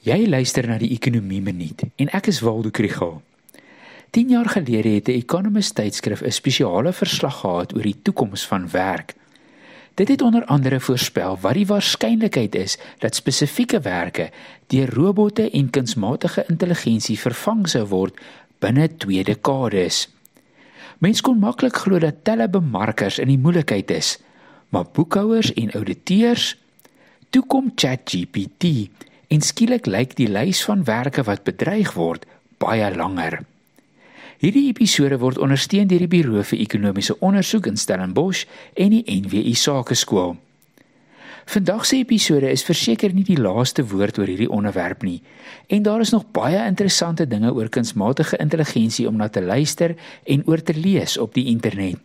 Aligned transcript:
Jy 0.00 0.22
luister 0.32 0.64
na 0.64 0.78
die 0.80 0.94
Ekonomie 0.94 1.42
Minuut 1.44 1.82
en 2.00 2.08
ek 2.16 2.30
is 2.30 2.38
Waldo 2.40 2.70
Krugel. 2.72 3.18
10 4.16 4.30
jaar 4.32 4.48
gelede 4.48 4.94
het 4.94 5.08
'n 5.08 5.20
Economist 5.20 5.74
tydskrif 5.74 6.22
'n 6.22 6.32
spesiale 6.32 6.92
verslag 6.92 7.40
gehad 7.40 7.74
oor 7.76 7.82
die 7.82 8.00
toekoms 8.02 8.46
van 8.46 8.70
werk. 8.70 9.14
Dit 9.94 10.08
het 10.08 10.22
onder 10.22 10.44
andere 10.44 10.80
voorspel 10.80 11.38
wat 11.40 11.54
die 11.54 11.66
waarskynlikheid 11.66 12.54
is 12.54 12.78
dat 12.98 13.14
spesifieke 13.14 13.80
werke 13.80 14.30
deur 14.66 14.94
robotte 14.94 15.50
en 15.50 15.70
kunsmatige 15.70 16.44
intelligensie 16.48 17.18
vervang 17.18 17.68
sou 17.68 17.86
word 17.86 18.20
binne 18.58 18.88
2 18.96 19.24
dekades. 19.24 20.08
Mense 20.98 21.22
kon 21.22 21.38
maklik 21.38 21.76
glo 21.76 21.98
dat 21.98 22.24
telebemarkers 22.24 23.18
in 23.18 23.28
die 23.28 23.38
moeilikheid 23.38 23.90
is, 23.90 24.18
maar 24.68 24.84
boekhouers 24.92 25.52
en 25.52 25.72
ouditeurs 25.72 26.56
toe 27.30 27.46
kom 27.46 27.72
ChatGPT 27.74 28.88
en 29.30 29.44
skielik 29.46 29.86
lyk 29.86 30.16
die 30.18 30.28
lys 30.28 30.64
van 30.66 30.82
werke 30.88 31.22
wat 31.28 31.46
bedreig 31.46 31.94
word 31.94 32.26
baie 32.60 32.88
langer. 32.94 33.40
Hierdie 34.40 34.66
episode 34.72 35.20
word 35.20 35.38
ondersteun 35.38 35.88
deur 35.88 36.02
die 36.02 36.10
Buro 36.10 36.42
vir 36.42 36.62
Ekonomiese 36.64 37.14
Onderzoek 37.20 37.68
in 37.70 37.78
Stellenbosch 37.78 38.46
en 38.74 38.94
die 38.96 39.04
NWI 39.04 39.54
Sakeskool. 39.54 40.34
Vandag 41.50 41.86
se 41.86 42.00
episode 42.00 42.50
is 42.50 42.64
verseker 42.66 43.14
nie 43.14 43.24
die 43.26 43.38
laaste 43.38 43.84
woord 43.92 44.18
oor 44.20 44.28
hierdie 44.30 44.50
onderwerp 44.50 45.04
nie 45.06 45.18
en 45.68 45.86
daar 45.86 46.02
is 46.02 46.12
nog 46.14 46.28
baie 46.34 46.60
interessante 46.66 47.26
dinge 47.30 47.52
oor 47.54 47.70
kunsmatige 47.70 48.38
intelligensie 48.42 49.06
om 49.08 49.18
na 49.20 49.28
te 49.28 49.42
luister 49.42 49.94
en 50.24 50.46
oor 50.46 50.62
te 50.62 50.74
lees 50.74 51.18
op 51.18 51.34
die 51.34 51.46
internet. 51.54 51.98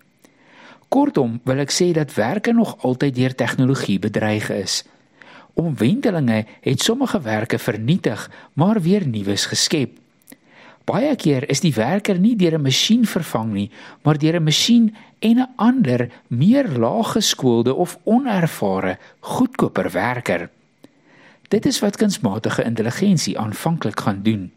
Kortom, 0.94 1.40
wil 1.44 1.64
ek 1.64 1.74
sê 1.74 1.90
dat 1.98 2.14
werke 2.16 2.54
nog 2.54 2.78
altyd 2.86 3.16
deur 3.18 3.34
tegnologie 3.36 3.98
bedreig 4.00 4.52
is. 4.54 4.84
Omwentelinge 5.56 6.46
het 6.62 6.82
sommige 6.82 7.22
werke 7.22 7.60
vernietig, 7.60 8.32
maar 8.54 8.82
weer 8.82 9.08
nuus 9.08 9.46
geskep. 9.46 9.98
Baie 10.86 11.16
keer 11.16 11.48
is 11.50 11.64
die 11.64 11.74
werker 11.74 12.20
nie 12.20 12.36
deur 12.36 12.58
'n 12.58 12.62
masjien 12.62 13.06
vervang 13.06 13.54
nie, 13.54 13.72
maar 14.04 14.18
deur 14.18 14.36
'n 14.36 14.44
masjien 14.44 14.96
en 15.20 15.40
'n 15.40 15.54
ander, 15.56 16.10
meer 16.28 16.68
laaggeskoolde 16.68 17.74
of 17.74 17.98
onervare, 18.04 18.98
goedkoper 19.20 19.92
werker. 19.92 20.50
Dit 21.48 21.66
is 21.66 21.80
wat 21.80 21.98
kunsmatige 21.98 22.64
intelligensie 22.64 23.40
aanvanklik 23.40 24.00
gaan 24.00 24.22
doen. 24.24 24.52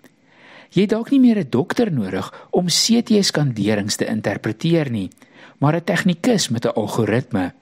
Jy 0.70 0.80
het 0.80 0.90
dalk 0.90 1.10
nie 1.10 1.20
meer 1.20 1.38
'n 1.38 1.50
dokter 1.50 1.92
nodig 1.92 2.46
om 2.50 2.66
CT-skanderings 2.66 3.96
te 3.96 4.06
interpreteer 4.06 4.90
nie, 4.90 5.10
maar 5.58 5.74
'n 5.74 5.84
tegnikus 5.84 6.48
met 6.48 6.64
'n 6.64 6.74
algoritme. 6.74 7.52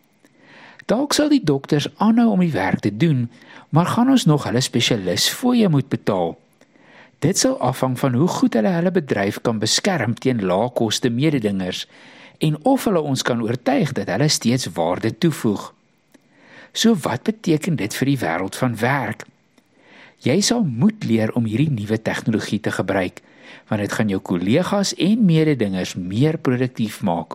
Dalk 0.86 1.16
sal 1.16 1.32
die 1.32 1.42
dokters 1.42 1.88
aanhou 1.98 2.28
om 2.36 2.42
die 2.44 2.52
werk 2.54 2.84
te 2.84 2.92
doen, 2.94 3.26
maar 3.74 3.88
gaan 3.90 4.10
ons 4.12 4.24
nog 4.30 4.44
hulle 4.46 4.60
spesialis 4.62 5.26
fooie 5.34 5.68
moet 5.68 5.88
betaal. 5.90 6.36
Dit 7.18 7.38
sal 7.38 7.56
afhang 7.58 7.96
van 7.98 8.14
hoe 8.14 8.28
goed 8.30 8.54
hulle 8.54 8.70
hulle 8.70 8.92
bedryf 8.94 9.40
kan 9.42 9.58
beskerm 9.58 10.14
teen 10.14 10.44
lae-koste 10.46 11.10
mededingers 11.10 11.86
en 12.38 12.58
of 12.62 12.84
hulle 12.86 13.00
ons 13.02 13.24
kan 13.26 13.42
oortuig 13.42 13.90
dat 13.98 14.12
hulle 14.14 14.28
steeds 14.30 14.68
waarde 14.76 15.10
toevoeg. 15.18 15.72
So 16.72 16.94
wat 17.02 17.24
beteken 17.26 17.80
dit 17.80 17.96
vir 17.96 18.12
die 18.12 18.20
wêreld 18.20 18.58
van 18.60 18.76
werk? 18.78 19.24
Jy 20.22 20.38
sal 20.40 20.62
moet 20.62 21.02
leer 21.04 21.32
om 21.34 21.48
hierdie 21.50 21.72
nuwe 21.72 21.98
tegnologie 21.98 22.60
te 22.60 22.70
gebruik, 22.70 23.24
want 23.66 23.82
dit 23.82 23.92
gaan 23.92 24.12
jou 24.12 24.20
kollegas 24.20 24.94
en 24.94 25.26
mededingers 25.26 25.96
meer 25.98 26.38
produktief 26.38 27.02
maak. 27.02 27.34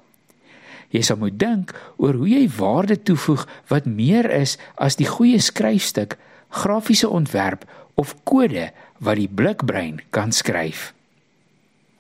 Jy 0.92 1.02
sal 1.08 1.20
moet 1.22 1.38
dink 1.40 1.72
oor 1.98 2.18
hoe 2.20 2.30
jy 2.30 2.46
waarde 2.58 2.98
toevoeg 3.00 3.46
wat 3.72 3.88
meer 3.88 4.28
is 4.36 4.58
as 4.76 5.00
die 5.00 5.08
goeie 5.08 5.40
skryfstuk, 5.40 6.18
grafiese 6.52 7.10
ontwerp 7.10 7.64
of 7.96 8.16
kode 8.28 8.70
wat 9.00 9.20
die 9.20 9.30
blikbrein 9.32 10.02
kan 10.12 10.36
skryf. 10.36 10.92